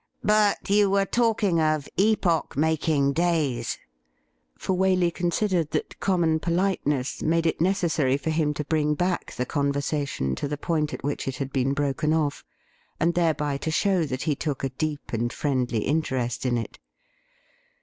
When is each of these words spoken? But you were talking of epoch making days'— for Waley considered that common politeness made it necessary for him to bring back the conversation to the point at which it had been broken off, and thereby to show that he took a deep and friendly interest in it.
But 0.23 0.67
you 0.67 0.89
were 0.89 1.05
talking 1.05 1.59
of 1.61 1.87
epoch 1.95 2.57
making 2.57 3.13
days'— 3.13 3.77
for 4.57 4.75
Waley 4.75 5.13
considered 5.13 5.69
that 5.73 5.99
common 5.99 6.39
politeness 6.39 7.21
made 7.21 7.45
it 7.45 7.61
necessary 7.61 8.17
for 8.17 8.31
him 8.31 8.51
to 8.55 8.63
bring 8.65 8.95
back 8.95 9.33
the 9.35 9.45
conversation 9.45 10.33
to 10.37 10.47
the 10.47 10.57
point 10.57 10.91
at 10.91 11.03
which 11.03 11.27
it 11.27 11.37
had 11.37 11.53
been 11.53 11.73
broken 11.73 12.13
off, 12.13 12.43
and 12.99 13.13
thereby 13.13 13.57
to 13.57 13.69
show 13.69 14.03
that 14.05 14.23
he 14.23 14.35
took 14.35 14.63
a 14.63 14.69
deep 14.69 15.13
and 15.13 15.31
friendly 15.31 15.83
interest 15.85 16.47
in 16.47 16.57
it. 16.57 16.79